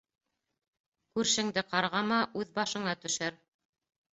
Күршеңде 1.19 1.65
ҡарғама, 1.73 2.17
үҙ 2.41 2.57
башыңа 2.59 2.99
төшәр. 3.05 3.39